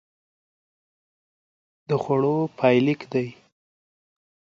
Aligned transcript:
غول 0.03 1.89
د 1.89 1.91
خوړو 2.03 2.37
پای 2.57 2.77
لیک 2.85 3.01
دی. 3.13 3.27